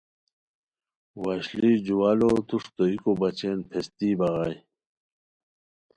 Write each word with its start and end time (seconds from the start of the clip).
وشلی 1.23 1.71
جوالو 1.85 2.31
توݰتوئیکو 2.47 3.11
بچین 3.19 3.57
پھیستی 3.69 4.09
بغائے 4.19 4.57